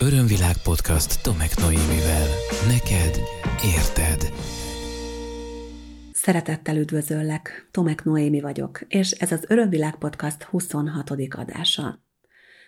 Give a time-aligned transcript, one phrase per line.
[0.00, 2.26] Örömvilág podcast Tomek Noémivel.
[2.66, 3.20] Neked
[3.64, 4.32] érted.
[6.12, 11.10] Szeretettel üdvözöllek, Tomek Noémi vagyok, és ez az Örömvilág podcast 26.
[11.30, 12.02] adása.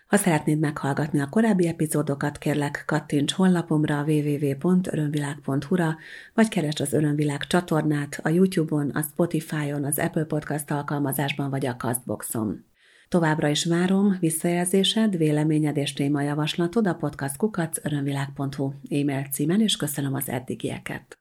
[0.07, 5.97] Ha szeretnéd meghallgatni a korábbi epizódokat, kérlek kattints honlapomra www.örömvilág.hu-ra,
[6.35, 11.77] vagy keresd az Örömvilág csatornát a YouTube-on, a Spotify-on, az Apple Podcast alkalmazásban vagy a
[11.77, 12.70] Castboxon.
[13.11, 21.19] Továbbra is várom visszajelzésed, véleményed és témajavaslatod a podcastkukacörömvilág.hu e-mail címen, és köszönöm az eddigieket.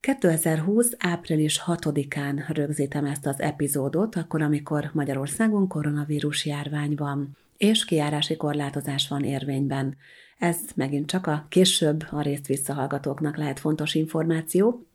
[0.00, 0.92] 2020.
[0.98, 9.08] április 6-án rögzítem ezt az epizódot, akkor, amikor Magyarországon koronavírus járvány van, és kiárási korlátozás
[9.08, 9.96] van érvényben.
[10.38, 14.86] Ez megint csak a később a részt visszahallgatóknak lehet fontos információ,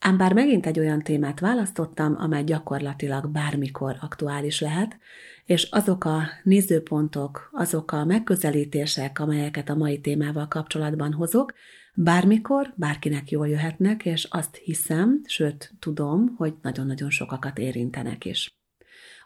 [0.00, 4.98] Ám bár megint egy olyan témát választottam, amely gyakorlatilag bármikor aktuális lehet,
[5.44, 11.54] és azok a nézőpontok, azok a megközelítések, amelyeket a mai témával kapcsolatban hozok,
[11.94, 18.54] bármikor bárkinek jól jöhetnek, és azt hiszem, sőt tudom, hogy nagyon-nagyon sokakat érintenek is.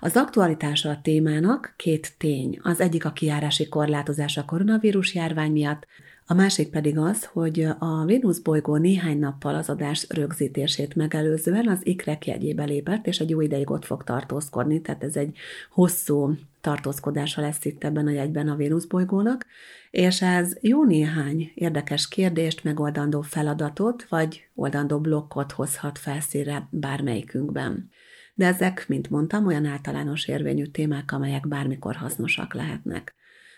[0.01, 2.59] Az aktualitása a témának két tény.
[2.63, 5.87] Az egyik a kiárási korlátozás a koronavírus járvány miatt,
[6.27, 11.87] a másik pedig az, hogy a Vénusz bolygó néhány nappal az adás rögzítését megelőzően az
[11.87, 15.37] ikrek jegyébe lépett, és egy jó ideig ott fog tartózkodni, tehát ez egy
[15.71, 19.47] hosszú tartózkodása lesz itt ebben a jegyben a Vénusz bolygónak,
[19.91, 27.91] és ez jó néhány érdekes kérdést, megoldandó feladatot, vagy oldandó blokkot hozhat felszínre bármelyikünkben.
[28.35, 33.15] De ezek, mint mondtam, olyan általános érvényű témák, amelyek bármikor hasznosak lehetnek.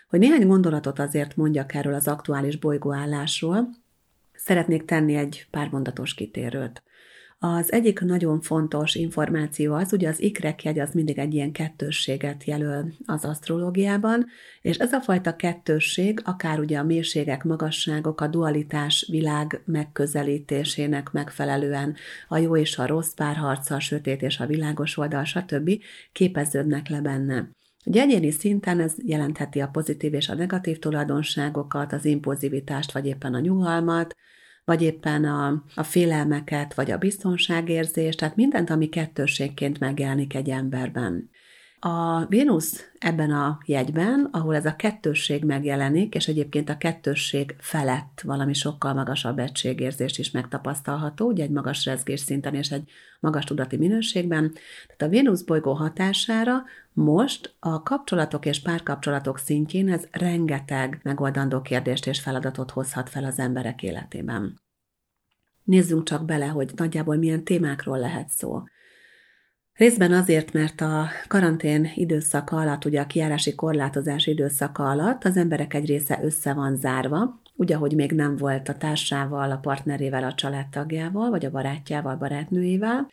[0.07, 3.69] Hogy néhány gondolatot azért mondjak erről az aktuális bolygóállásról,
[4.33, 6.83] szeretnék tenni egy pár mondatos kitérőt.
[7.39, 12.43] Az egyik nagyon fontos információ az, ugye az ikrek jegy az mindig egy ilyen kettősséget
[12.43, 14.25] jelöl az asztrológiában,
[14.61, 21.95] és ez a fajta kettősség akár ugye a mélységek, magasságok, a dualitás világ megközelítésének megfelelően
[22.27, 25.71] a jó és a rossz párharca, a sötét és a világos oldal, stb.
[26.11, 27.56] képeződnek le benne.
[27.87, 33.33] Ugye egyéni szinten ez jelentheti a pozitív és a negatív tulajdonságokat, az impulzivitást, vagy éppen
[33.33, 34.15] a nyugalmat,
[34.65, 41.29] vagy éppen a, a félelmeket, vagy a biztonságérzést, tehát mindent, ami kettőségként megjelenik egy emberben.
[41.79, 48.21] A Vénusz ebben a jegyben, ahol ez a kettősség megjelenik, és egyébként a kettősség felett
[48.23, 52.89] valami sokkal magasabb egységérzés is megtapasztalható, ugye egy magas rezgés szinten és egy
[53.19, 54.51] magas tudati minőségben.
[54.85, 62.07] Tehát a Vénusz bolygó hatására most a kapcsolatok és párkapcsolatok szintjén ez rengeteg megoldandó kérdést
[62.07, 64.61] és feladatot hozhat fel az emberek életében.
[65.63, 68.63] Nézzünk csak bele, hogy nagyjából milyen témákról lehet szó.
[69.77, 75.73] Részben azért, mert a karantén időszaka alatt, ugye a kiárási korlátozás időszaka alatt az emberek
[75.73, 80.33] egy része össze van zárva, úgy, ahogy még nem volt a társával, a partnerével, a
[80.33, 83.11] családtagjával, vagy a barátjával, barátnőjével,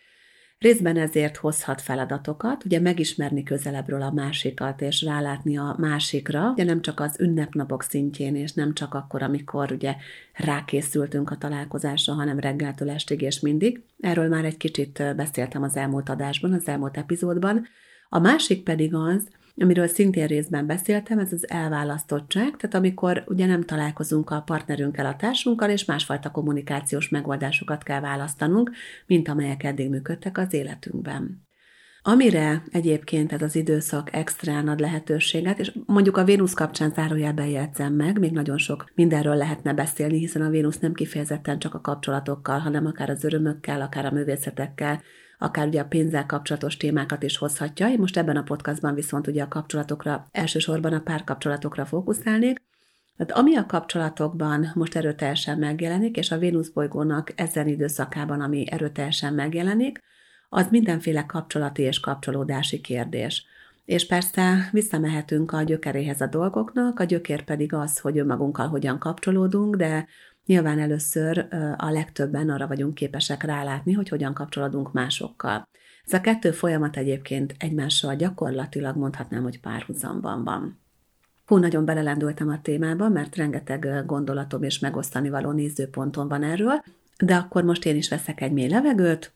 [0.58, 6.82] Részben ezért hozhat feladatokat, ugye megismerni közelebbről a másikat, és rálátni a másikra, ugye nem
[6.82, 9.96] csak az ünnepnapok szintjén, és nem csak akkor, amikor ugye
[10.32, 13.82] rákészültünk a találkozásra, hanem reggeltől estig és mindig.
[14.00, 17.66] Erről már egy kicsit beszéltem az elmúlt adásban, az elmúlt epizódban.
[18.08, 23.62] A másik pedig az, amiről szintén részben beszéltem, ez az elválasztottság, tehát amikor ugye nem
[23.62, 28.70] találkozunk a partnerünkkel, a társunkkal, és másfajta kommunikációs megoldásokat kell választanunk,
[29.06, 31.42] mint amelyek eddig működtek az életünkben.
[32.06, 37.92] Amire egyébként ez az időszak extrán ad lehetőséget, és mondjuk a Vénusz kapcsán zárójelben jegyzem
[37.92, 42.58] meg, még nagyon sok mindenről lehetne beszélni, hiszen a Vénusz nem kifejezetten csak a kapcsolatokkal,
[42.58, 45.02] hanem akár az örömökkel, akár a művészetekkel,
[45.38, 47.88] akár ugye a pénzzel kapcsolatos témákat is hozhatja.
[47.88, 52.62] Én most ebben a podcastban viszont ugye a kapcsolatokra, elsősorban a párkapcsolatokra fókuszálnék.
[53.16, 59.34] Tehát ami a kapcsolatokban most erőteljesen megjelenik, és a Vénusz bolygónak ezen időszakában, ami erőteljesen
[59.34, 60.00] megjelenik,
[60.48, 63.46] az mindenféle kapcsolati és kapcsolódási kérdés.
[63.84, 69.76] És persze visszamehetünk a gyökeréhez a dolgoknak, a gyökér pedig az, hogy önmagunkkal hogyan kapcsolódunk,
[69.76, 70.06] de
[70.46, 71.46] Nyilván először
[71.76, 75.68] a legtöbben arra vagyunk képesek rálátni, hogy hogyan kapcsolódunk másokkal.
[76.06, 80.78] Ez a kettő folyamat egyébként egymással gyakorlatilag mondhatnám, hogy párhuzamban van.
[81.46, 86.82] Hú, nagyon belelendültem a témába, mert rengeteg gondolatom és megosztani való nézőponton van erről,
[87.18, 89.32] de akkor most én is veszek egy mély levegőt,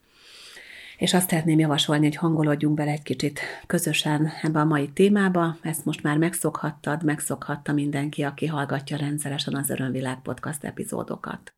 [0.98, 5.56] és azt szeretném javasolni, hogy hangolódjunk bele egy kicsit közösen ebbe a mai témába.
[5.62, 11.52] Ezt most már megszokhattad, megszokhatta mindenki, aki hallgatja rendszeresen az Örömvilág podcast epizódokat.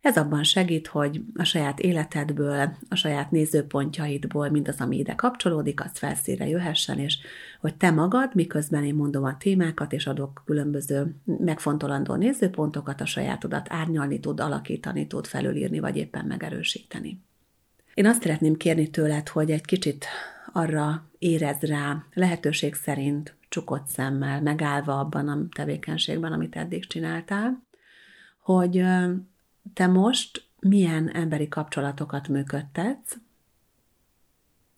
[0.00, 5.90] Ez abban segít, hogy a saját életedből, a saját nézőpontjaidból mindaz, ami ide kapcsolódik, az
[5.92, 7.18] felszíre jöhessen, és
[7.60, 13.66] hogy te magad, miközben én mondom a témákat, és adok különböző megfontolandó nézőpontokat, a sajátodat
[13.70, 17.26] árnyalni tud, alakítani tud, felülírni, vagy éppen megerősíteni.
[17.98, 20.06] Én azt szeretném kérni tőled, hogy egy kicsit
[20.52, 27.62] arra érez rá, lehetőség szerint csukott szemmel, megállva abban a tevékenységben, amit eddig csináltál,
[28.38, 28.84] hogy
[29.74, 33.16] te most milyen emberi kapcsolatokat működtetsz,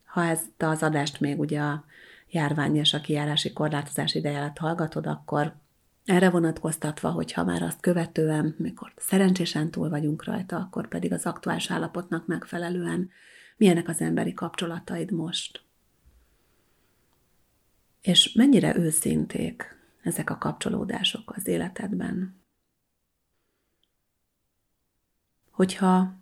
[0.05, 1.84] ha ezt az adást még ugye a
[2.28, 5.55] járvány és a kijárási korlátozás ideje alatt hallgatod, akkor
[6.11, 11.71] erre vonatkoztatva, hogyha már azt követően, mikor szerencsésen túl vagyunk rajta, akkor pedig az aktuális
[11.71, 13.11] állapotnak megfelelően
[13.57, 15.62] milyenek az emberi kapcsolataid most.
[18.01, 22.41] És mennyire őszinték ezek a kapcsolódások az életedben.
[25.51, 26.15] Hogyha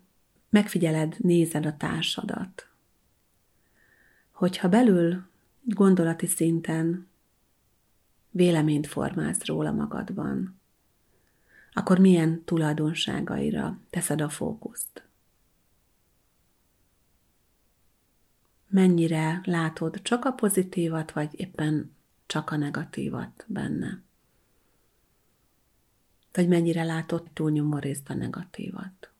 [0.49, 2.67] megfigyeled, nézed a társadat,
[4.31, 5.27] hogyha belül
[5.61, 7.08] gondolati szinten
[8.39, 10.59] véleményt formálsz róla magadban,
[11.73, 15.03] akkor milyen tulajdonságaira teszed a fókuszt?
[18.67, 21.95] Mennyire látod csak a pozitívat, vagy éppen
[22.25, 24.01] csak a negatívat benne?
[26.33, 29.11] Vagy mennyire látod túlnyomó részt a negatívat?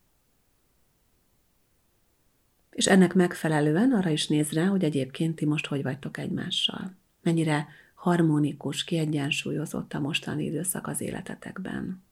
[2.69, 6.95] És ennek megfelelően arra is néz rá, hogy egyébként ti most hogy vagytok egymással.
[7.21, 7.67] Mennyire
[7.99, 12.03] harmonikus, kiegyensúlyozott a mostani időszak az életetekben.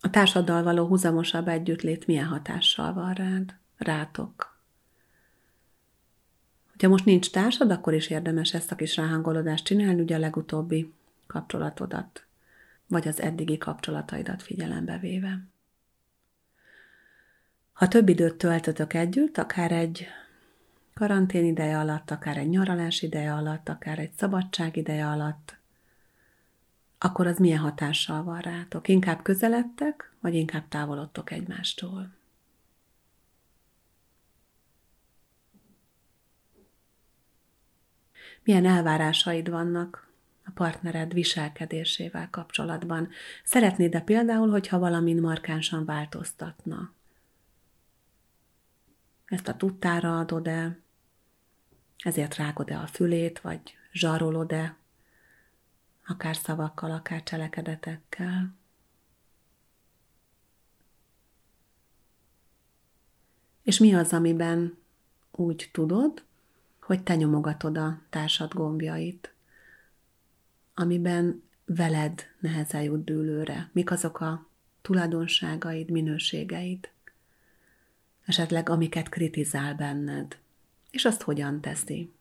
[0.00, 4.60] A társaddal való húzamosabb együttlét milyen hatással van rád, rátok?
[6.78, 10.92] Ha most nincs társad, akkor is érdemes ezt a kis ráhangolódást csinálni, ugye a legutóbbi
[11.26, 12.26] kapcsolatodat,
[12.86, 15.54] vagy az eddigi kapcsolataidat figyelembe véve.
[17.76, 20.06] Ha több időt töltötök együtt, akár egy
[20.94, 25.56] karantén ideje alatt, akár egy nyaralás ideje alatt, akár egy szabadság ideje alatt,
[26.98, 28.88] akkor az milyen hatással van rátok?
[28.88, 32.10] Inkább közeledtek, vagy inkább távolodtok egymástól?
[38.42, 40.08] Milyen elvárásaid vannak
[40.44, 43.08] a partnered viselkedésével kapcsolatban?
[43.44, 46.95] Szeretnéd-e például, hogyha valamin markánsan változtatna?
[49.26, 50.78] Ezt a tudtára adod-e?
[51.98, 53.60] Ezért rágod-e a fülét, vagy
[53.92, 54.76] zsarolod-e?
[56.06, 58.54] Akár szavakkal, akár cselekedetekkel.
[63.62, 64.78] És mi az, amiben
[65.30, 66.24] úgy tudod,
[66.80, 69.34] hogy te nyomogatod a társad gombjait,
[70.74, 74.46] amiben veled nehezen jut dőlőre, mik azok a
[74.82, 76.90] tulajdonságaid, minőségeid,
[78.26, 80.38] esetleg amiket kritizál benned,
[80.90, 82.12] és azt hogyan teszi.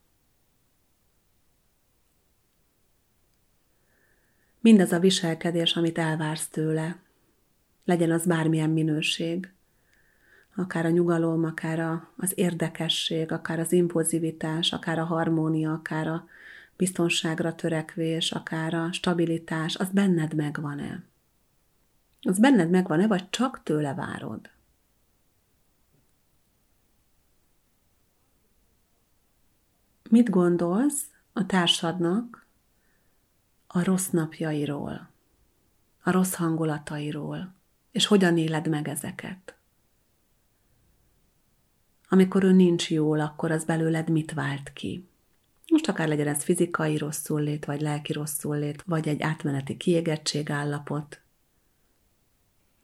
[4.59, 6.99] Mindaz a viselkedés, amit elvársz tőle,
[7.85, 9.53] legyen az bármilyen minőség,
[10.55, 16.27] akár a nyugalom, akár a, az érdekesség, akár az impulzivitás, akár a harmónia, akár a
[16.77, 21.03] biztonságra törekvés, akár a stabilitás, az benned megvan-e?
[22.21, 24.49] Az benned megvan-e, vagy csak tőle várod?
[30.15, 31.03] Mit gondolsz
[31.33, 32.45] a társadnak
[33.67, 35.09] a rossz napjairól,
[36.03, 37.53] a rossz hangulatairól,
[37.91, 39.55] és hogyan éled meg ezeket?
[42.09, 45.07] Amikor ő nincs jól, akkor az belőled mit vált ki?
[45.67, 51.21] Most akár legyen ez fizikai rosszullét, vagy lelki rosszullét, vagy egy átmeneti kiégettség állapot,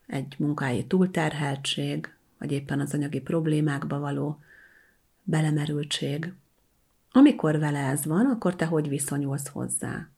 [0.08, 4.40] egy munkai túlterheltség, vagy éppen az anyagi problémákba való
[5.24, 6.34] belemerültség.
[7.12, 10.10] Amikor vele ez van, akkor te hogy viszonyulsz hozzá?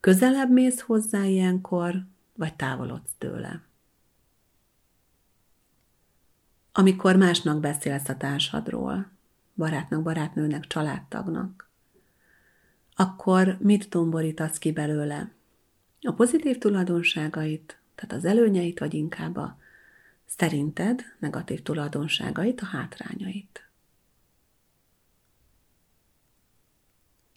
[0.00, 2.04] Közelebb mész hozzá ilyenkor,
[2.36, 3.62] vagy távolodsz tőle?
[6.72, 9.10] Amikor másnak beszélsz a társadról,
[9.54, 11.70] barátnak, barátnőnek, családtagnak,
[12.94, 15.32] akkor mit domborítasz ki belőle?
[16.00, 19.58] A pozitív tulajdonságait, tehát az előnyeit, vagy inkább a
[20.26, 23.71] szerinted negatív tulajdonságait, a hátrányait?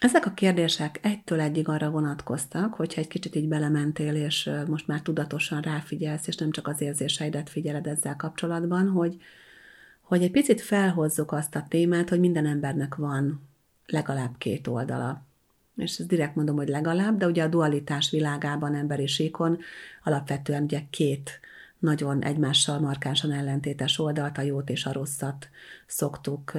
[0.06, 5.02] Ezek a kérdések egytől egyig arra vonatkoztak, hogyha egy kicsit így belementél, és most már
[5.02, 9.18] tudatosan ráfigyelsz, és nem csak az érzéseidet figyeled ezzel kapcsolatban, hogy,
[10.02, 13.42] hogy egy picit felhozzuk azt a témát, hogy minden embernek van
[13.86, 15.26] legalább két oldala.
[15.76, 19.58] és ezt direkt mondom, hogy legalább, de ugye a dualitás világában, emberi síkon
[20.04, 21.40] alapvetően ugye két
[21.80, 25.50] nagyon egymással markánsan ellentétes oldalt, a jót és a rosszat
[25.86, 26.52] szoktuk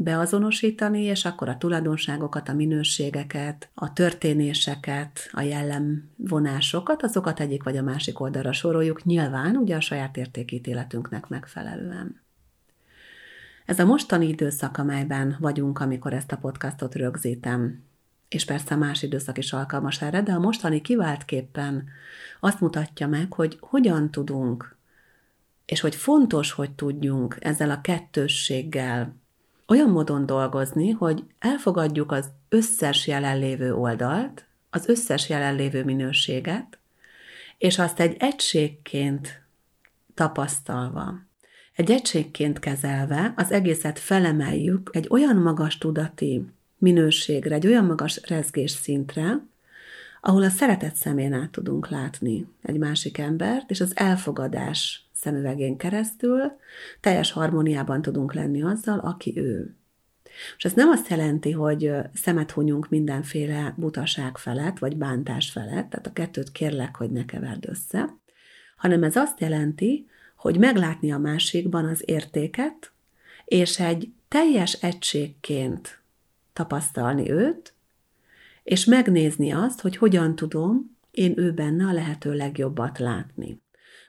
[0.00, 7.82] beazonosítani, és akkor a tulajdonságokat, a minőségeket, a történéseket, a jellemvonásokat, azokat egyik vagy a
[7.82, 12.20] másik oldalra soroljuk, nyilván ugye a saját értékítéletünknek megfelelően.
[13.66, 17.82] Ez a mostani időszak, amelyben vagyunk, amikor ezt a podcastot rögzítem,
[18.28, 21.88] és persze más időszak is alkalmas erre, de a mostani kiváltképpen
[22.40, 24.76] azt mutatja meg, hogy hogyan tudunk,
[25.64, 29.16] és hogy fontos, hogy tudjunk ezzel a kettősséggel
[29.68, 36.78] olyan módon dolgozni, hogy elfogadjuk az összes jelenlévő oldalt, az összes jelenlévő minőséget,
[37.58, 39.42] és azt egy egységként
[40.14, 41.14] tapasztalva,
[41.74, 46.44] egy egységként kezelve az egészet felemeljük egy olyan magas tudati
[46.78, 49.46] minőségre, egy olyan magas rezgés szintre,
[50.20, 56.40] ahol a szeretet szemén át tudunk látni egy másik embert, és az elfogadás szemüvegén keresztül
[57.00, 59.76] teljes harmóniában tudunk lenni azzal, aki ő.
[60.56, 66.06] És ez nem azt jelenti, hogy szemet hunyunk mindenféle butaság felett, vagy bántás felett, tehát
[66.06, 68.14] a kettőt kérlek, hogy ne keverd össze,
[68.76, 70.06] hanem ez azt jelenti,
[70.36, 72.92] hogy meglátni a másikban az értéket,
[73.44, 76.00] és egy teljes egységként
[76.52, 77.74] tapasztalni őt,
[78.62, 83.60] és megnézni azt, hogy hogyan tudom én ő benne a lehető legjobbat látni.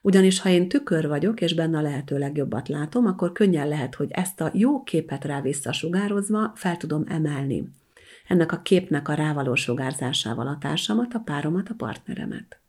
[0.02, 4.12] Ugyanis ha én tükör vagyok, és benne a lehető legjobbat látom, akkor könnyen lehet, hogy
[4.12, 7.70] ezt a jó képet rá visszasugározva fel tudom emelni.
[8.28, 12.60] Ennek a képnek a rávaló sugárzásával a társamat, a páromat, a partneremet.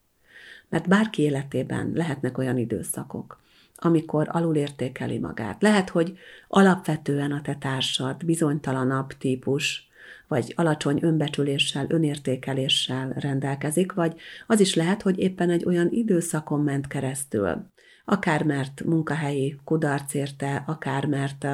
[0.68, 3.40] Mert bárki életében lehetnek olyan időszakok,
[3.76, 5.62] amikor alulértékeli magát.
[5.62, 6.18] Lehet, hogy
[6.48, 9.89] alapvetően a te társad bizonytalanabb típus,
[10.30, 14.14] vagy alacsony önbecsüléssel, önértékeléssel rendelkezik, vagy
[14.46, 17.66] az is lehet, hogy éppen egy olyan időszakon ment keresztül,
[18.04, 21.46] akár mert munkahelyi kudarc érte, akár mert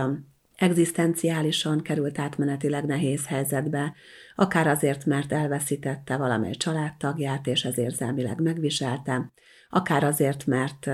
[0.56, 3.94] egzisztenciálisan került átmenetileg nehéz helyzetbe,
[4.34, 9.32] akár azért, mert elveszítette valamely családtagját, és ez érzelmileg megviselte,
[9.70, 10.86] akár azért, mert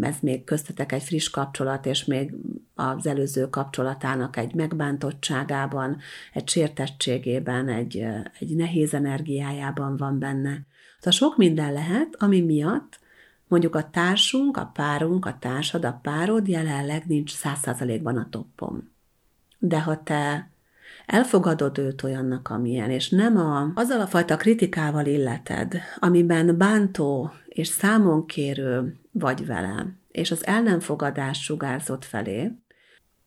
[0.00, 2.34] ez még köztetek egy friss kapcsolat, és még
[2.74, 5.96] az előző kapcsolatának egy megbántottságában,
[6.32, 8.04] egy sértettségében, egy,
[8.38, 10.66] egy nehéz energiájában van benne.
[11.00, 12.98] Tehát sok minden lehet, ami miatt
[13.48, 18.90] mondjuk a társunk, a párunk, a társad, a párod jelenleg nincs száz százalékban a toppon.
[19.58, 20.50] De ha te
[21.06, 27.68] elfogadod őt olyannak, amilyen, és nem a, azzal a fajta kritikával illeted, amiben bántó és
[27.68, 32.52] számonkérő vagy vele, és az el nem fogadás sugárzott felé,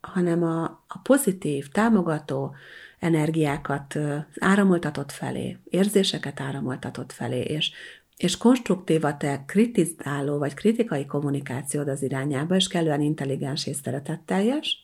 [0.02, 2.56] hanem a, a pozitív, támogató
[3.00, 4.00] energiákat
[4.40, 7.72] áramoltatott felé, érzéseket áramoltatott felé, és,
[8.18, 14.78] és konstruktív a te kritizáló vagy kritikai kommunikációd az irányába, és kellően intelligens és szeretetteljes,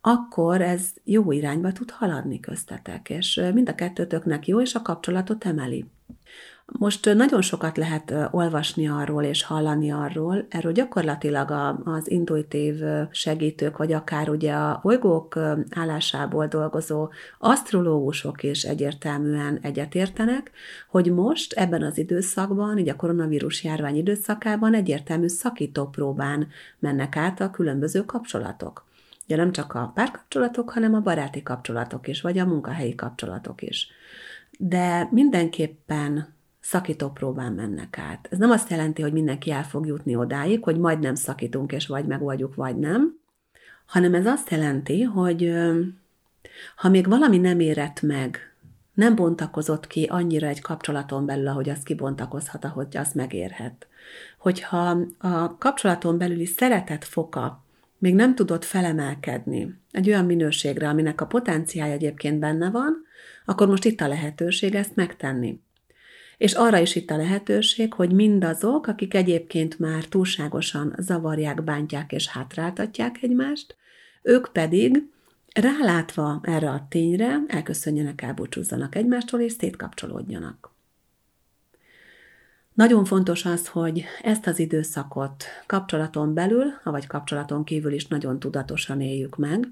[0.00, 5.44] akkor ez jó irányba tud haladni köztetek, és mind a kettőtöknek jó, és a kapcsolatot
[5.44, 5.84] emeli.
[6.72, 13.92] Most nagyon sokat lehet olvasni arról és hallani arról, erről gyakorlatilag az intuitív segítők, vagy
[13.92, 15.38] akár ugye a bolygók
[15.70, 17.08] állásából dolgozó
[17.38, 20.50] asztrológusok is egyértelműen egyetértenek,
[20.88, 26.48] hogy most ebben az időszakban, így a koronavírus járvány időszakában egyértelmű szakítópróbán
[26.78, 28.86] mennek át a különböző kapcsolatok.
[29.24, 33.88] Ugye nem csak a párkapcsolatok, hanem a baráti kapcsolatok is, vagy a munkahelyi kapcsolatok is.
[34.58, 36.36] De mindenképpen
[36.68, 38.28] szakító próbán mennek át.
[38.30, 41.86] Ez nem azt jelenti, hogy mindenki el fog jutni odáig, hogy majd nem szakítunk, és
[41.86, 43.18] vagy megoldjuk, vagy nem,
[43.86, 45.52] hanem ez azt jelenti, hogy
[46.76, 48.54] ha még valami nem érett meg,
[48.94, 53.86] nem bontakozott ki annyira egy kapcsolaton belül, ahogy az kibontakozhat, ahogy az megérhet.
[54.38, 57.64] Hogyha a kapcsolaton belüli szeretet foka
[57.98, 63.04] még nem tudott felemelkedni egy olyan minőségre, aminek a potenciája egyébként benne van,
[63.44, 65.60] akkor most itt a lehetőség ezt megtenni.
[66.38, 72.28] És arra is itt a lehetőség, hogy mindazok, akik egyébként már túlságosan zavarják, bántják és
[72.28, 73.76] hátráltatják egymást,
[74.22, 75.10] ők pedig
[75.54, 80.76] rálátva erre a tényre elköszönjenek, elbúcsúzzanak egymástól és szétkapcsolódjanak.
[82.74, 89.00] Nagyon fontos az, hogy ezt az időszakot kapcsolaton belül, vagy kapcsolaton kívül is nagyon tudatosan
[89.00, 89.68] éljük meg,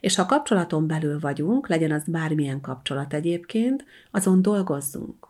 [0.00, 5.29] és ha kapcsolaton belül vagyunk, legyen az bármilyen kapcsolat egyébként, azon dolgozzunk.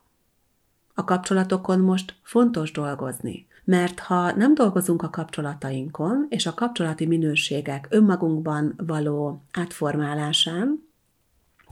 [1.00, 7.86] A kapcsolatokon most fontos dolgozni, mert ha nem dolgozunk a kapcsolatainkon, és a kapcsolati minőségek
[7.90, 10.88] önmagunkban való átformálásán,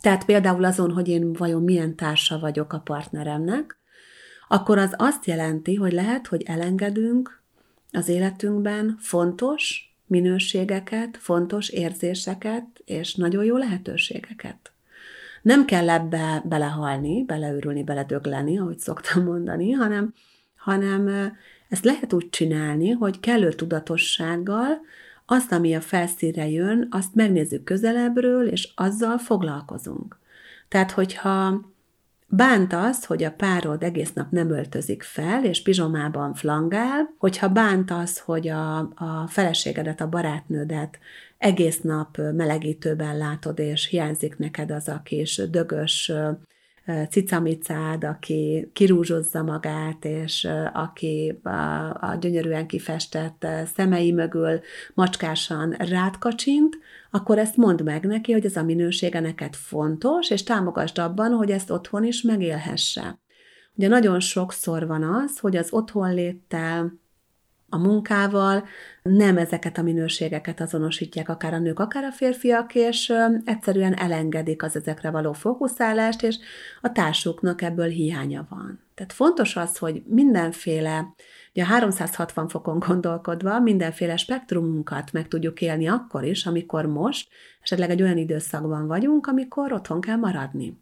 [0.01, 3.77] Tehát például azon, hogy én vajon milyen társa vagyok a partneremnek,
[4.49, 7.43] akkor az azt jelenti, hogy lehet, hogy elengedünk
[7.93, 14.73] az életünkben fontos minőségeket, fontos érzéseket és nagyon jó lehetőségeket.
[15.43, 20.15] Nem kell ebbe belehalni, beleőrülni, beledögleni, ahogy szoktam mondani, hanem,
[20.57, 21.33] hanem
[21.69, 24.81] ezt lehet úgy csinálni, hogy kellő tudatossággal
[25.27, 30.19] azt, ami a felszínre jön, azt megnézzük közelebbről, és azzal foglalkozunk.
[30.69, 31.61] Tehát, hogyha
[32.31, 37.91] Bánt az, hogy a párod egész nap nem öltözik fel, és pizsomában flangál, hogyha bánt
[37.91, 40.99] az, hogy a, a feleségedet, a barátnődet
[41.39, 46.13] egész nap melegítőben látod, és hiányzik neked az a kis dögös
[47.11, 51.51] cicamicád, aki kirúzsozza magát, és aki a,
[52.01, 54.61] a gyönyörűen kifestett szemei mögül
[54.95, 56.79] macskásan rátkacsint,
[57.11, 61.51] akkor ezt mondd meg neki, hogy ez a minősége neked fontos, és támogasd abban, hogy
[61.51, 63.19] ezt otthon is megélhesse.
[63.75, 66.93] Ugye nagyon sokszor van az, hogy az otthonléttel,
[67.69, 68.65] a munkával
[69.03, 73.13] nem ezeket a minőségeket azonosítják akár a nők, akár a férfiak, és
[73.45, 76.39] egyszerűen elengedik az ezekre való fókuszálást, és
[76.81, 78.81] a társuknak ebből hiánya van.
[78.95, 81.15] Tehát fontos az, hogy mindenféle,
[81.53, 87.29] ugye a 360 fokon gondolkodva, mindenféle spektrumunkat meg tudjuk élni akkor is, amikor most
[87.63, 90.79] esetleg egy olyan időszakban vagyunk, amikor otthon kell maradni.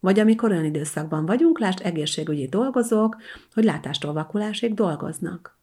[0.00, 3.16] Vagy amikor olyan időszakban vagyunk, lásd egészségügyi dolgozók,
[3.54, 5.57] hogy látástól vakulásig dolgoznak.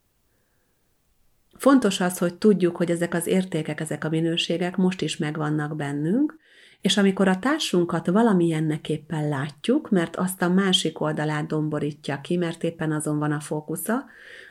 [1.57, 6.37] Fontos az, hogy tudjuk, hogy ezek az értékek, ezek a minőségek most is megvannak bennünk,
[6.81, 12.63] és amikor a társunkat valamilyennek éppen látjuk, mert azt a másik oldalát domborítja ki, mert
[12.63, 14.05] éppen azon van a fókusza,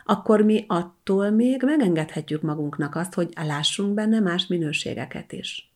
[0.04, 5.72] akkor mi attól még megengedhetjük magunknak azt, hogy lássunk benne más minőségeket is.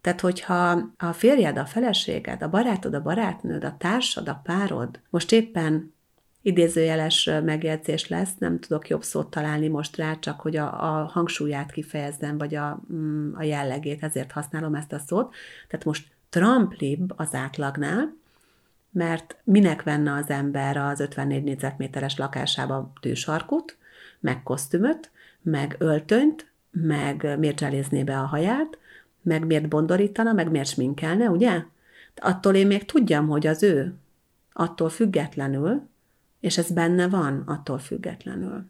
[0.00, 5.32] Tehát, hogyha a férjed, a feleséged, a barátod, a barátnőd, a társad, a párod most
[5.32, 5.94] éppen
[6.46, 11.72] idézőjeles megjegyzés lesz, nem tudok jobb szót találni most rá, csak hogy a, a hangsúlyát
[11.72, 15.34] kifejezzem, vagy a, mm, a jellegét, ezért használom ezt a szót.
[15.68, 18.14] Tehát most tramplibb az átlagnál,
[18.90, 23.76] mert minek venne az ember az 54 négyzetméteres lakásába tűsarkut,
[24.20, 25.10] meg kosztümöt,
[25.42, 28.78] meg öltönyt, meg miért cselézné be a haját,
[29.22, 31.62] meg miért bondorítana, meg miért sminkelne, ugye?
[32.16, 33.94] Attól én még tudjam, hogy az ő,
[34.52, 35.88] attól függetlenül,
[36.46, 38.64] és ez benne van attól függetlenül.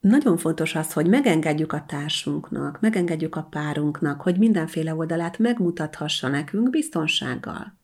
[0.00, 6.70] Nagyon fontos az, hogy megengedjük a társunknak, megengedjük a párunknak, hogy mindenféle oldalát megmutathassa nekünk
[6.70, 7.78] biztonsággal.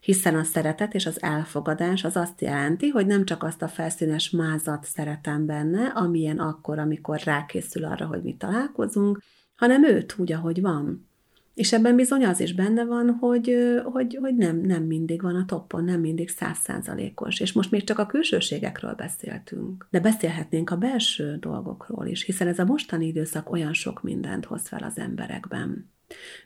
[0.00, 4.30] Hiszen a szeretet és az elfogadás az azt jelenti, hogy nem csak azt a felszínes
[4.30, 9.22] mázat szeretem benne, amilyen akkor, amikor rákészül arra, hogy mi találkozunk,
[9.56, 11.08] hanem őt úgy, ahogy van.
[11.54, 15.44] És ebben bizony az is benne van, hogy, hogy, hogy nem, nem mindig van a
[15.44, 17.40] toppon, nem mindig százszázalékos.
[17.40, 19.86] És most még csak a külsőségekről beszéltünk.
[19.90, 24.68] De beszélhetnénk a belső dolgokról is, hiszen ez a mostani időszak olyan sok mindent hoz
[24.68, 25.90] fel az emberekben.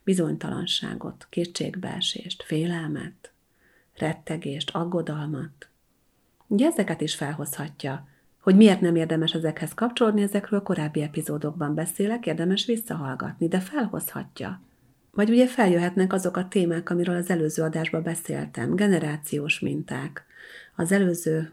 [0.05, 3.33] Bizonytalanságot, kétségbeesést, félelmet,
[3.99, 5.69] rettegést, aggodalmat.
[6.47, 8.09] Ugye ezeket is felhozhatja,
[8.41, 14.61] hogy miért nem érdemes ezekhez kapcsolódni, ezekről korábbi epizódokban beszélek, érdemes visszahallgatni, de felhozhatja.
[15.17, 20.25] Vagy ugye feljöhetnek azok a témák, amiről az előző adásban beszéltem, generációs minták.
[20.75, 21.53] Az előző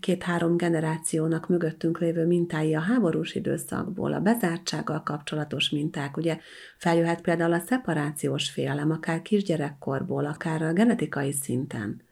[0.00, 6.38] két-három generációnak mögöttünk lévő mintái a háborús időszakból, a bezártsággal kapcsolatos minták, ugye
[6.78, 12.02] feljöhet például a szeparációs félelem, akár kisgyerekkorból, akár a genetikai szinten.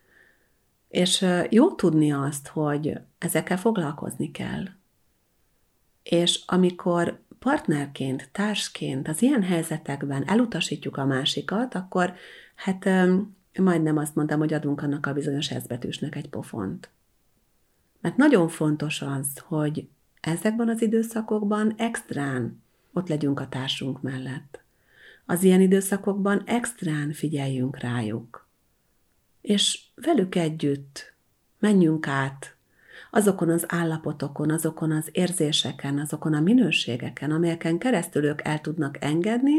[0.89, 4.65] És jó tudni azt, hogy ezekkel foglalkozni kell.
[6.03, 12.15] És amikor partnerként, társként az ilyen helyzetekben elutasítjuk a másikat, akkor
[12.55, 12.89] hát
[13.59, 16.91] majdnem azt mondtam, hogy adunk annak a bizonyos ezbetűsnek egy pofont.
[18.01, 19.89] Mert nagyon fontos az, hogy
[20.21, 24.63] ezekben az időszakokban extrán ott legyünk a társunk mellett.
[25.27, 28.49] Az ilyen időszakokban extrán figyeljünk rájuk.
[29.41, 31.15] És velük együtt
[31.59, 32.57] menjünk át
[33.11, 39.57] azokon az állapotokon, azokon az érzéseken, azokon a minőségeken, amelyeken keresztül ők el tudnak engedni,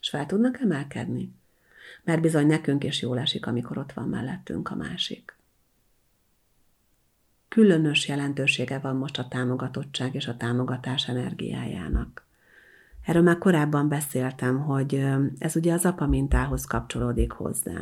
[0.00, 1.34] és fel tudnak emelkedni.
[2.02, 5.36] Mert bizony nekünk is jól esik, amikor ott van mellettünk a másik.
[7.48, 12.26] Különös jelentősége van most a támogatottság és a támogatás energiájának.
[13.04, 15.06] Erről már korábban beszéltem, hogy
[15.38, 17.80] ez ugye az apa mintához kapcsolódik hozzá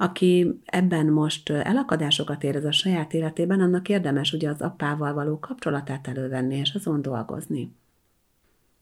[0.00, 6.08] aki ebben most elakadásokat érez a saját életében, annak érdemes ugye az apával való kapcsolatát
[6.08, 7.72] elővenni és azon dolgozni.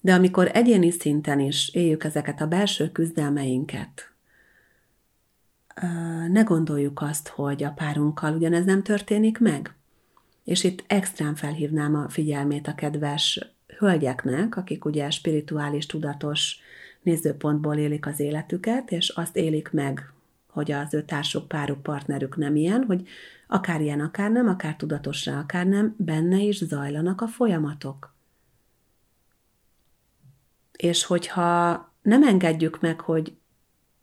[0.01, 4.13] De amikor egyéni szinten is éljük ezeket a belső küzdelmeinket,
[6.29, 9.75] ne gondoljuk azt, hogy a párunkkal ugyanez nem történik meg.
[10.45, 16.57] És itt extrán felhívnám a figyelmét a kedves hölgyeknek, akik ugye spirituális, tudatos
[17.03, 20.13] nézőpontból élik az életüket, és azt élik meg,
[20.49, 23.09] hogy az ő társuk, páruk, partnerük nem ilyen, hogy
[23.47, 28.15] akár ilyen, akár nem, akár tudatosra, akár nem, benne is zajlanak a folyamatok.
[30.73, 33.37] És hogyha nem engedjük meg, hogy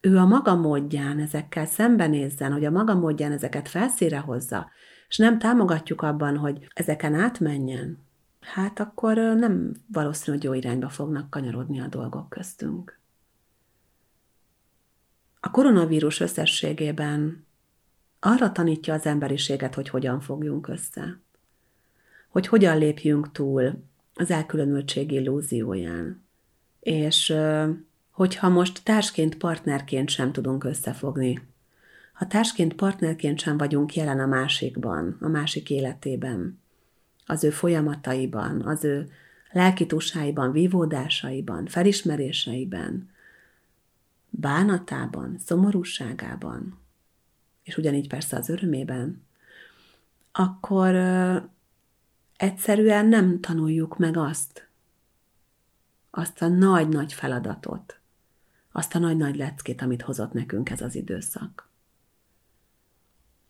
[0.02, 4.70] ő a maga módján ezekkel szembenézzen, hogy a maga módján ezeket felszíre hozza,
[5.08, 8.06] és nem támogatjuk abban, hogy ezeken átmenjen,
[8.40, 13.00] hát akkor nem valószínű, hogy jó irányba fognak kanyarodni a dolgok köztünk.
[15.46, 17.46] A koronavírus összességében
[18.20, 21.20] arra tanítja az emberiséget, hogy hogyan fogjunk össze.
[22.30, 26.24] Hogy hogyan lépjünk túl az elkülönültség illúzióján.
[26.80, 27.36] És
[28.12, 31.42] hogyha most társként, partnerként sem tudunk összefogni,
[32.14, 36.62] ha társként, partnerként sem vagyunk jelen a másikban, a másik életében,
[37.26, 39.12] az ő folyamataiban, az ő
[39.52, 43.14] lelkitusáiban, vívódásaiban, felismeréseiben,
[44.40, 46.80] bánatában, szomorúságában,
[47.64, 49.24] és ugyanígy persze az örömében,
[50.32, 50.96] akkor
[52.38, 54.68] egyszerűen nem tanuljuk meg azt,
[56.10, 58.00] azt a nagy-nagy feladatot,
[58.72, 61.70] azt a nagy-nagy leckét, amit hozott nekünk ez az időszak.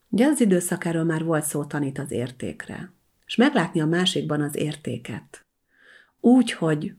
[0.10, 2.92] Ugye az időszak erről már volt szó tanít az értékre,
[3.26, 5.46] és meglátni a másikban az értéket.
[6.20, 6.96] Úgy, hogy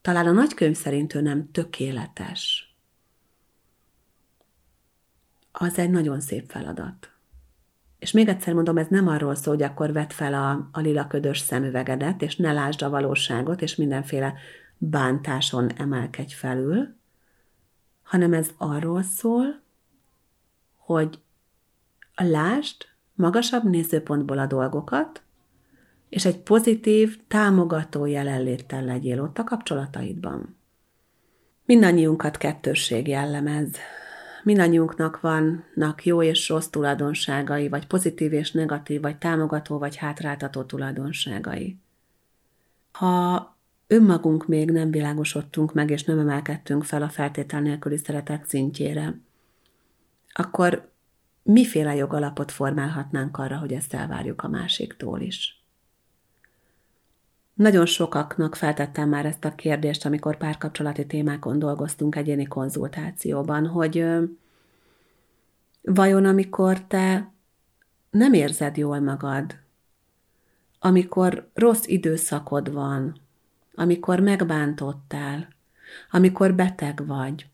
[0.00, 2.69] talán a nagykönyv szerint ő nem tökéletes,
[5.52, 7.10] az egy nagyon szép feladat.
[7.98, 11.06] És még egyszer mondom, ez nem arról szól, hogy akkor vedd fel a, a lila
[11.06, 14.34] ködös szemüvegedet, és ne lásd a valóságot, és mindenféle
[14.78, 16.94] bántáson emelkedj felül,
[18.02, 19.60] hanem ez arról szól,
[20.76, 21.18] hogy
[22.14, 22.76] lásd
[23.14, 25.22] magasabb nézőpontból a dolgokat,
[26.08, 30.56] és egy pozitív, támogató jelenléttel legyél ott a kapcsolataidban.
[31.64, 33.70] Mindannyiunkat kettősség jellemez
[34.42, 41.78] mindannyiunknak vannak jó és rossz tulajdonságai, vagy pozitív és negatív, vagy támogató, vagy hátráltató tulajdonságai.
[42.92, 49.20] Ha önmagunk még nem világosodtunk meg, és nem emelkedtünk fel a feltétel nélküli szeretet szintjére,
[50.32, 50.90] akkor
[51.42, 55.59] miféle jogalapot formálhatnánk arra, hogy ezt elvárjuk a másiktól is?
[57.60, 64.06] Nagyon sokaknak feltettem már ezt a kérdést, amikor párkapcsolati témákon dolgoztunk egyéni konzultációban, hogy
[65.82, 67.32] vajon amikor te
[68.10, 69.58] nem érzed jól magad,
[70.78, 73.20] amikor rossz időszakod van,
[73.74, 75.48] amikor megbántottál,
[76.10, 77.46] amikor beteg vagy,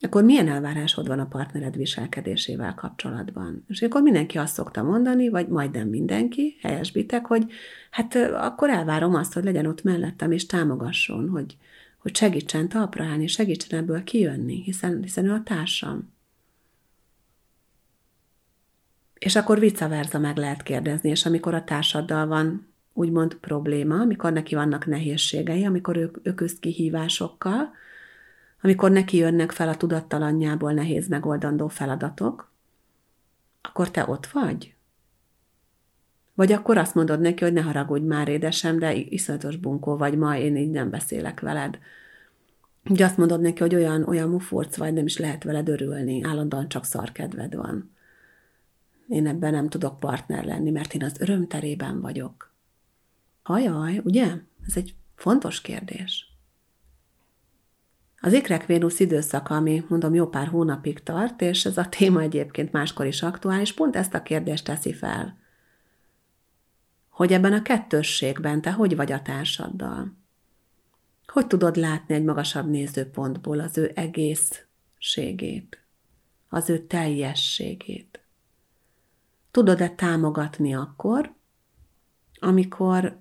[0.00, 3.64] akkor milyen elvárásod van a partnered viselkedésével kapcsolatban?
[3.68, 7.52] És akkor mindenki azt szokta mondani, vagy majdnem mindenki, helyesbitek, hogy
[7.90, 11.56] hát akkor elvárom azt, hogy legyen ott mellettem, és támogasson, hogy,
[11.98, 16.14] hogy segítsen talpra állni, segítsen ebből kijönni, hiszen, hiszen ő a társam.
[19.18, 24.54] És akkor vice meg lehet kérdezni, és amikor a társaddal van úgymond probléma, amikor neki
[24.54, 27.72] vannak nehézségei, amikor ő, ő kihívásokkal,
[28.66, 32.50] amikor neki jönnek fel a tudattalanjából nehéz megoldandó feladatok,
[33.62, 34.74] akkor te ott vagy?
[36.34, 40.36] Vagy akkor azt mondod neki, hogy ne haragudj már, édesem, de iszonyatos bunkó vagy ma,
[40.36, 41.78] én így nem beszélek veled.
[42.88, 46.68] Ugye azt mondod neki, hogy olyan, olyan mufurc vagy, nem is lehet veled örülni, állandóan
[46.68, 47.90] csak szarkedved van.
[49.08, 52.52] Én ebben nem tudok partner lenni, mert én az örömterében vagyok.
[53.42, 54.26] Ajaj, ugye?
[54.66, 56.35] Ez egy fontos kérdés.
[58.26, 62.72] Az ikrek Vénusz időszaka, ami mondom jó pár hónapig tart, és ez a téma egyébként
[62.72, 65.38] máskor is aktuális, pont ezt a kérdést teszi fel.
[67.08, 70.16] Hogy ebben a kettősségben te hogy vagy a társaddal?
[71.26, 75.84] Hogy tudod látni egy magasabb nézőpontból az ő egészségét,
[76.48, 78.20] az ő teljességét?
[79.50, 81.34] Tudod-e támogatni akkor,
[82.38, 83.20] amikor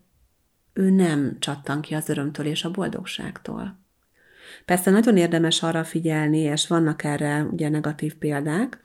[0.73, 3.83] ő nem csattan ki az örömtől és a boldogságtól?
[4.65, 8.83] Persze nagyon érdemes arra figyelni, és vannak erre ugye negatív példák,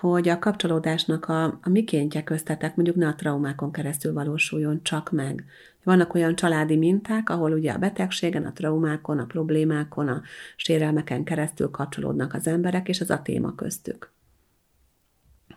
[0.00, 5.44] hogy a kapcsolódásnak a, a mikéntje köztetek mondjuk ne a traumákon keresztül valósuljon csak meg.
[5.84, 10.22] Vannak olyan családi minták, ahol ugye a betegségen, a traumákon, a problémákon, a
[10.56, 14.12] sérelmeken keresztül kapcsolódnak az emberek, és ez a téma köztük.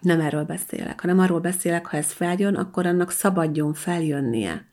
[0.01, 4.67] Nem erről beszélek, hanem arról beszélek, ha ez feljön, akkor annak szabadjon feljönnie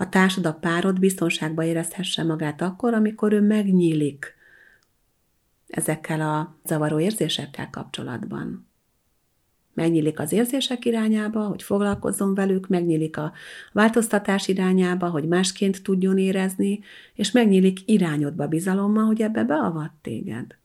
[0.00, 4.34] a társad, a párod biztonságba érezhesse magát akkor, amikor ő megnyílik
[5.66, 8.68] ezekkel a zavaró érzésekkel kapcsolatban.
[9.74, 13.32] Megnyílik az érzések irányába, hogy foglalkozzon velük, megnyílik a
[13.72, 16.80] változtatás irányába, hogy másként tudjon érezni,
[17.14, 20.56] és megnyílik irányodba bizalommal, hogy ebbe beavat téged.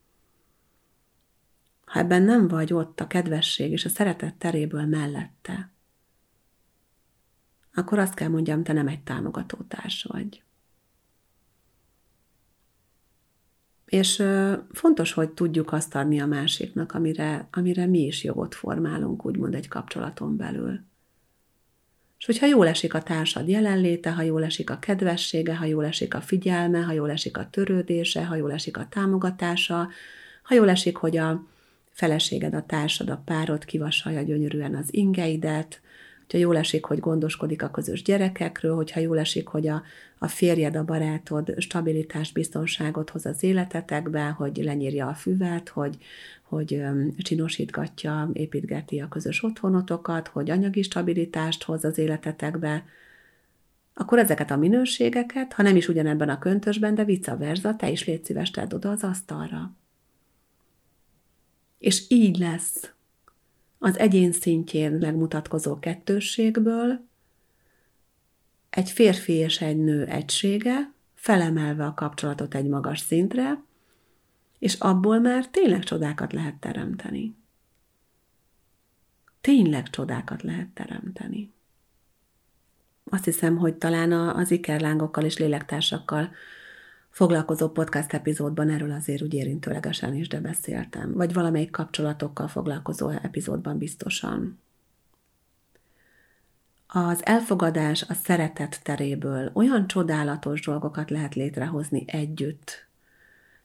[1.86, 5.75] Ha ebben nem vagy ott a kedvesség és a szeretet teréből mellette,
[7.76, 10.44] akkor azt kell mondjam, te nem egy támogatótárs vagy.
[13.86, 14.24] És
[14.72, 19.68] fontos, hogy tudjuk azt adni a másiknak, amire, amire mi is jogot formálunk, úgymond egy
[19.68, 20.80] kapcsolaton belül.
[22.18, 26.14] És hogyha jól esik a társad jelenléte, ha jól esik a kedvessége, ha jól esik
[26.14, 29.88] a figyelme, ha jól esik a törődése, ha jól esik a támogatása,
[30.44, 31.46] ha jól esik, hogy a
[31.92, 35.82] feleséged, a társad, a párod kivasalja gyönyörűen az ingeidet,
[36.26, 39.84] hogyha jól esik, hogy gondoskodik a közös gyerekekről, hogyha jól esik, hogy a,
[40.18, 45.98] a férjed, a barátod stabilitást, biztonságot hoz az életetekbe, hogy lenyírja a füvet, hogy,
[46.42, 46.84] hogy
[47.18, 52.86] csinosítgatja, építgeti a közös otthonotokat, hogy anyagi stabilitást hoz az életetekbe,
[53.94, 58.06] akkor ezeket a minőségeket, ha nem is ugyanebben a köntösben, de vice versa, te is
[58.06, 59.76] légy szíves, tedd oda az asztalra.
[61.78, 62.95] És így lesz
[63.78, 67.08] az egyén szintjén megmutatkozó kettősségből
[68.76, 73.64] egy férfi és egy nő egysége, felemelve a kapcsolatot egy magas szintre,
[74.60, 77.36] és abból már tényleg csodákat lehet teremteni.
[79.42, 81.54] Tényleg csodákat lehet teremteni.
[83.04, 86.32] Azt hiszem, hogy talán az ikerlángokkal és lélektársakkal
[87.16, 91.14] foglalkozó podcast epizódban erről azért úgy érintőlegesen is, de beszéltem.
[91.14, 94.60] Vagy valamelyik kapcsolatokkal foglalkozó epizódban biztosan.
[96.88, 102.88] Az elfogadás a szeretet teréből olyan csodálatos dolgokat lehet létrehozni együtt,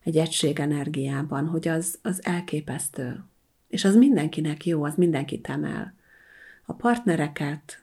[0.03, 3.25] egy egység energiában, hogy az, az elképesztő.
[3.69, 5.95] És az mindenkinek jó, az mindenkit emel.
[6.65, 7.83] A partnereket,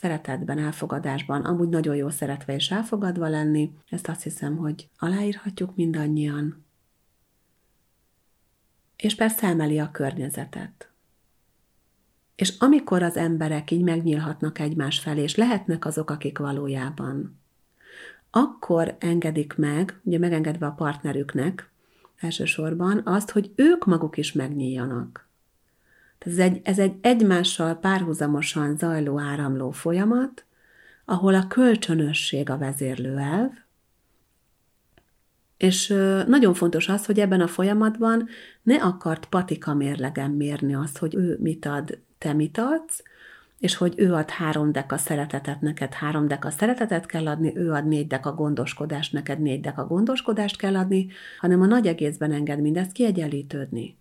[0.00, 6.64] szeretetben, elfogadásban, amúgy nagyon jó szeretve és elfogadva lenni, ezt azt hiszem, hogy aláírhatjuk mindannyian.
[8.96, 10.88] És persze emeli a környezetet.
[12.34, 17.38] És amikor az emberek így megnyílhatnak egymás felé, és lehetnek azok, akik valójában,
[18.30, 21.70] akkor engedik meg, ugye megengedve a partnerüknek
[22.16, 25.23] elsősorban azt, hogy ők maguk is megnyíljanak.
[26.18, 30.44] Ez egy, ez egy egymással párhuzamosan zajló áramló folyamat,
[31.04, 33.50] ahol a kölcsönösség a vezérlő elv,
[35.56, 35.88] és
[36.26, 38.28] nagyon fontos az, hogy ebben a folyamatban
[38.62, 43.02] ne akart patika mérlegen mérni azt, hogy ő mit ad, te mit adsz,
[43.58, 47.86] és hogy ő ad három deka szeretetet, neked három deka szeretetet kell adni, ő ad
[47.86, 51.06] négy deka gondoskodást, neked négy deka gondoskodást kell adni,
[51.40, 53.98] hanem a nagy egészben enged mindezt kiegyenlítődni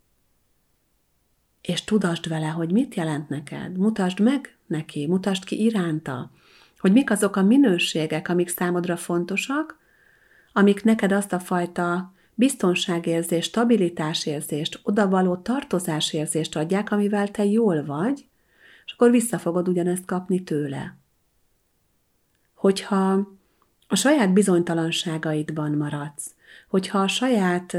[1.68, 6.32] és tudasd vele, hogy mit jelent neked, mutasd meg neki, mutasd ki iránta,
[6.80, 9.80] hogy mik azok a minőségek, amik számodra fontosak,
[10.54, 18.26] amik neked azt a fajta biztonságérzést, stabilitásérzést, odavaló tartozásérzést adják, amivel te jól vagy,
[18.86, 20.98] és akkor vissza fogod ugyanezt kapni tőle.
[22.54, 23.28] Hogyha
[23.88, 26.36] a saját bizonytalanságaidban maradsz,
[26.70, 27.78] hogyha a saját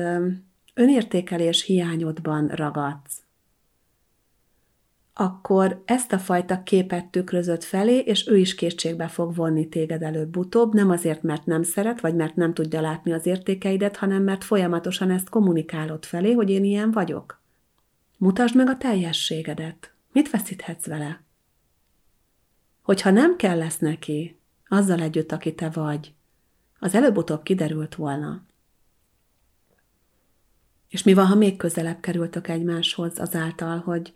[0.75, 3.24] önértékelés hiányodban ragadsz,
[5.17, 10.75] akkor ezt a fajta képet tükrözött felé, és ő is kétségbe fog vonni téged előbb-utóbb,
[10.75, 15.11] nem azért, mert nem szeret, vagy mert nem tudja látni az értékeidet, hanem mert folyamatosan
[15.11, 17.43] ezt kommunikálod felé, hogy én ilyen vagyok.
[18.19, 19.93] Mutasd meg a teljességedet.
[20.13, 21.23] Mit veszíthetsz vele?
[22.83, 26.15] Hogyha nem kell lesz neki, azzal együtt, aki te vagy,
[26.79, 28.45] az előbb-utóbb kiderült volna.
[30.89, 34.15] És mi van, ha még közelebb kerültök egymáshoz azáltal, hogy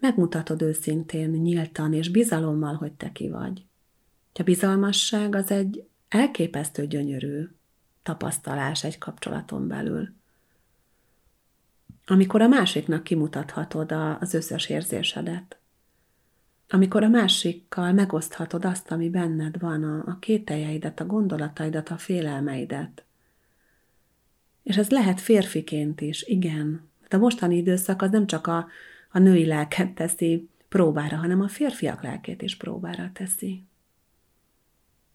[0.00, 3.64] megmutatod őszintén, nyíltan és bizalommal, hogy te ki vagy.
[4.32, 7.48] A bizalmasság az egy elképesztő gyönyörű
[8.02, 10.08] tapasztalás egy kapcsolaton belül.
[12.06, 15.58] Amikor a másiknak kimutathatod az összes érzésedet,
[16.72, 23.04] amikor a másikkal megoszthatod azt, ami benned van, a, a kételjeidet, a gondolataidat, a félelmeidet.
[24.62, 26.88] És ez lehet férfiként is, igen.
[27.08, 28.68] De a mostani időszak az nem csak a,
[29.10, 33.64] a női lelket teszi próbára, hanem a férfiak lelkét is próbára teszi.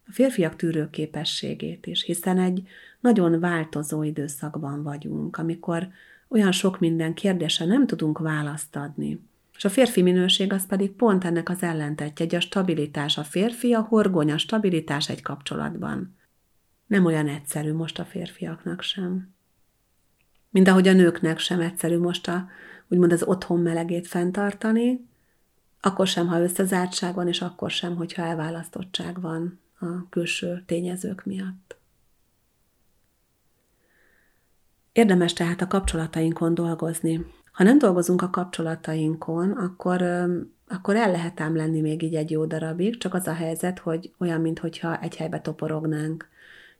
[0.06, 2.68] A férfiak tűrőképességét is, hiszen egy
[3.00, 5.88] nagyon változó időszakban vagyunk, amikor
[6.28, 9.20] olyan sok minden kérdése nem tudunk választ adni.
[9.56, 13.18] És a férfi minőség az pedig pont ennek az ellentetje, egy a stabilitás.
[13.18, 16.16] A férfi a horgony, a stabilitás egy kapcsolatban.
[16.86, 19.34] Nem olyan egyszerű most a férfiaknak sem.
[20.50, 22.48] Mind ahogy a nőknek sem egyszerű most a,
[22.88, 25.06] úgymond az otthon melegét fenntartani,
[25.80, 31.76] akkor sem, ha összezártság van, és akkor sem, hogyha elválasztottság van a külső tényezők miatt.
[34.92, 37.26] Érdemes tehát a kapcsolatainkon dolgozni.
[37.52, 40.02] Ha nem dolgozunk a kapcsolatainkon, akkor,
[40.68, 44.12] akkor el lehet ám lenni még így egy jó darabig, csak az a helyzet, hogy
[44.18, 46.28] olyan, mintha egy helybe toporognánk.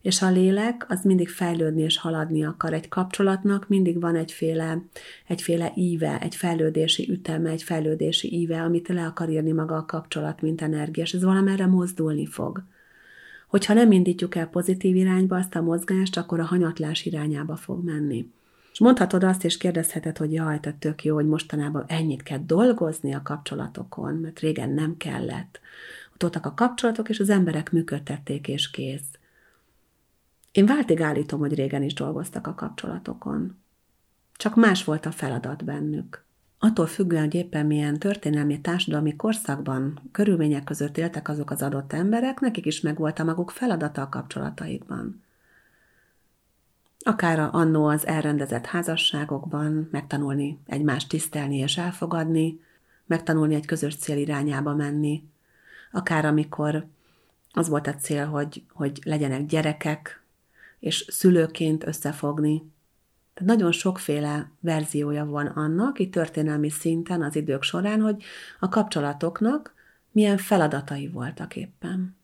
[0.06, 2.72] És a lélek az mindig fejlődni és haladni akar.
[2.72, 4.82] Egy kapcsolatnak mindig van egyféle,
[5.26, 10.42] egyféle íve, egy fejlődési üteme, egy fejlődési íve, amit le akar írni maga a kapcsolat,
[10.42, 12.62] mint energia, és ez valamerre mozdulni fog.
[13.48, 18.30] Hogyha nem indítjuk el pozitív irányba azt a mozgást, akkor a hanyatlás irányába fog menni.
[18.72, 23.14] És mondhatod azt, és kérdezheted, hogy jaj, te tök jó, hogy mostanában ennyit kell dolgozni
[23.14, 25.60] a kapcsolatokon, mert régen nem kellett.
[26.14, 29.18] Ott voltak a kapcsolatok, és az emberek működtették, és kész.
[30.56, 33.56] Én váltig állítom, hogy régen is dolgoztak a kapcsolatokon.
[34.36, 36.24] Csak más volt a feladat bennük.
[36.58, 42.40] Attól függően, hogy éppen milyen történelmi társadalmi korszakban, körülmények között éltek azok az adott emberek,
[42.40, 45.22] nekik is megvolt a maguk feladata a kapcsolataikban.
[46.98, 52.60] Akár annó az elrendezett házasságokban megtanulni egymást tisztelni és elfogadni,
[53.06, 55.28] megtanulni egy közös cél irányába menni,
[55.92, 56.86] akár amikor
[57.52, 60.24] az volt a cél, hogy, hogy legyenek gyerekek,
[60.78, 62.62] és szülőként összefogni.
[63.34, 68.22] Tehát nagyon sokféle verziója van annak, itt történelmi szinten az idők során, hogy
[68.60, 69.74] a kapcsolatoknak
[70.12, 72.16] milyen feladatai voltak éppen.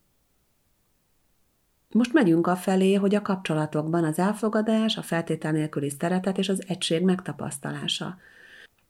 [1.90, 6.64] Most megyünk a felé, hogy a kapcsolatokban az elfogadás, a feltétel nélküli szeretet és az
[6.66, 8.18] egység megtapasztalása.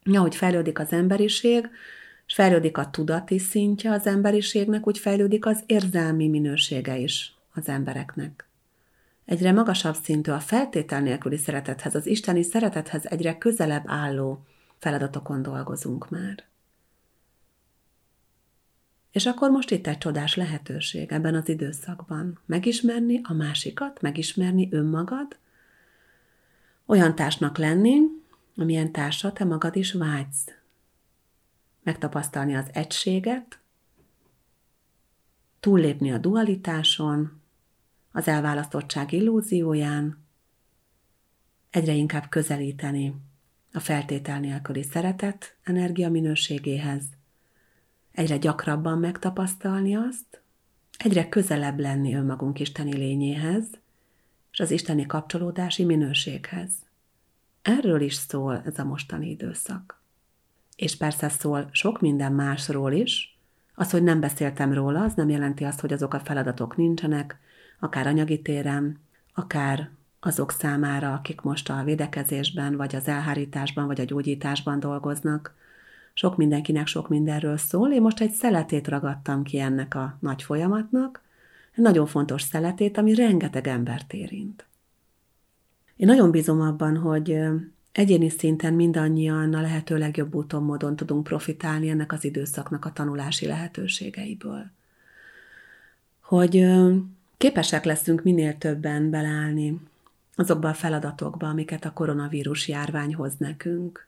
[0.03, 1.69] Ahogy fejlődik az emberiség,
[2.27, 8.47] és fejlődik a tudati szintje az emberiségnek, úgy fejlődik az érzelmi minősége is az embereknek.
[9.25, 14.45] Egyre magasabb szintű a feltétel nélküli szeretethez, az isteni szeretethez egyre közelebb álló
[14.77, 16.43] feladatokon dolgozunk már.
[19.11, 22.39] És akkor most itt egy csodás lehetőség ebben az időszakban.
[22.45, 25.37] Megismerni a másikat, megismerni önmagad,
[26.85, 27.99] olyan társnak lenni,
[28.55, 30.47] amilyen társa te magad is vágysz.
[31.83, 33.59] Megtapasztalni az egységet,
[35.59, 37.41] túllépni a dualitáson,
[38.15, 40.17] az elválasztottság illúzióján,
[41.69, 43.15] egyre inkább közelíteni
[43.73, 47.03] a feltétel nélküli szeretet energia minőségéhez,
[48.11, 50.41] egyre gyakrabban megtapasztalni azt,
[50.97, 53.65] egyre közelebb lenni önmagunk isteni lényéhez,
[54.51, 56.71] és az isteni kapcsolódási minőséghez.
[57.61, 60.01] Erről is szól ez a mostani időszak.
[60.75, 63.37] És persze szól sok minden másról is.
[63.75, 67.39] Az, hogy nem beszéltem róla, az nem jelenti azt, hogy azok a feladatok nincsenek,
[67.83, 68.99] akár anyagi téren,
[69.33, 75.55] akár azok számára, akik most a védekezésben, vagy az elhárításban, vagy a gyógyításban dolgoznak.
[76.13, 77.91] Sok mindenkinek sok mindenről szól.
[77.91, 81.21] Én most egy szeletét ragadtam ki ennek a nagy folyamatnak,
[81.75, 84.65] egy nagyon fontos szeletét, ami rengeteg embert érint.
[85.95, 87.39] Én nagyon bízom abban, hogy
[87.91, 93.45] egyéni szinten mindannyian a lehető legjobb úton, módon tudunk profitálni ennek az időszaknak a tanulási
[93.45, 94.71] lehetőségeiből.
[96.21, 96.65] Hogy
[97.43, 99.79] képesek leszünk minél többen beleállni
[100.35, 104.07] azokba a feladatokba, amiket a koronavírus járvány hoz nekünk,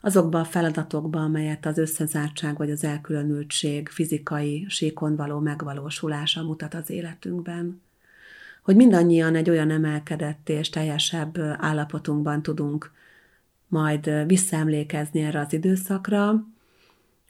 [0.00, 6.90] azokba a feladatokba, amelyet az összezártság vagy az elkülönültség fizikai síkon való megvalósulása mutat az
[6.90, 7.80] életünkben.
[8.62, 12.92] Hogy mindannyian egy olyan emelkedett és teljesebb állapotunkban tudunk
[13.68, 16.46] majd visszaemlékezni erre az időszakra,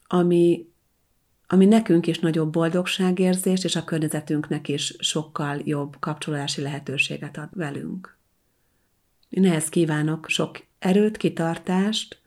[0.07, 0.67] ami
[1.47, 8.17] ami nekünk is nagyobb boldogságérzést, és a környezetünknek is sokkal jobb kapcsolási lehetőséget ad velünk.
[9.29, 12.19] Én ehhez kívánok sok erőt, kitartást,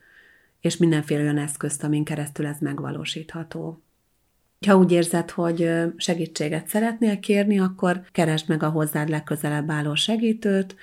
[0.59, 3.81] és mindenféle olyan eszközt, amin keresztül ez megvalósítható.
[4.67, 10.75] Ha úgy érzed, hogy segítséget szeretnél kérni, akkor keresd meg a hozzád legközelebb álló segítőt,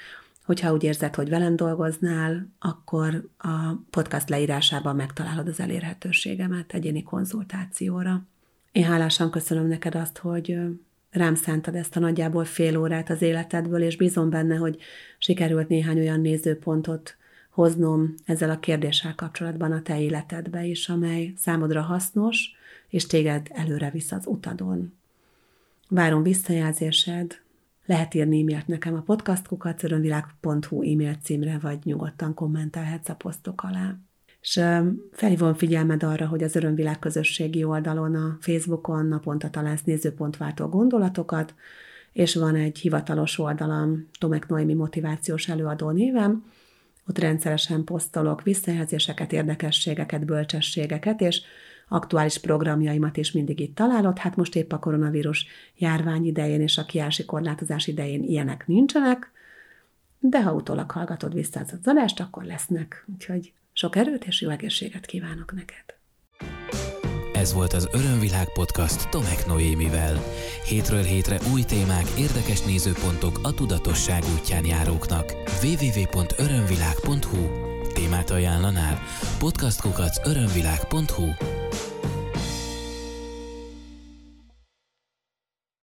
[0.44, 8.22] hogyha úgy érzed, hogy velem dolgoznál, akkor a podcast leírásában megtalálod az elérhetőségemet egyéni konzultációra.
[8.72, 10.58] Én hálásan köszönöm neked azt, hogy
[11.10, 14.78] rám szántad ezt a nagyjából fél órát az életedből, és bízom benne, hogy
[15.18, 17.16] sikerült néhány olyan nézőpontot
[17.50, 22.54] hoznom ezzel a kérdéssel kapcsolatban a te életedbe is, amely számodra hasznos,
[22.88, 24.92] és téged előre visz az utadon.
[25.88, 27.40] Várom visszajelzésed,
[27.86, 33.96] lehet írni e-mailt nekem a podcastkukacörönvilág.hu e-mail címre, vagy nyugodtan kommentelhetsz a posztok alá.
[34.40, 34.60] És
[35.12, 41.54] felhívom figyelmed arra, hogy az Örömvilág közösségi oldalon, a Facebookon naponta találsz nézőpontváltó gondolatokat,
[42.12, 46.44] és van egy hivatalos oldalam, Tomek Noémi motivációs előadó névem,
[47.08, 51.42] Ott rendszeresen posztolok visszajelzéseket, érdekességeket, bölcsességeket, és
[51.94, 54.18] aktuális programjaimat is mindig itt találod.
[54.18, 59.30] Hát most épp a koronavírus járvány idején és a kiási korlátozás idején ilyenek nincsenek,
[60.18, 63.06] de ha utólag hallgatod vissza az adást, akkor lesznek.
[63.14, 65.84] Úgyhogy sok erőt és jó egészséget kívánok neked!
[67.32, 70.16] Ez volt az Örömvilág podcast Tomek Noémivel.
[70.68, 75.32] Hétről hétre új témák, érdekes nézőpontok a tudatosság útján járóknak.
[75.62, 78.98] www.örömvilág.hu Témát ajánlanál?
[79.38, 81.53] podcastkukac örömvilág.hu